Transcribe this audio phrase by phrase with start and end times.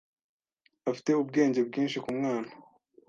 [0.89, 2.51] Afite ubwenge bwinshi kumwana.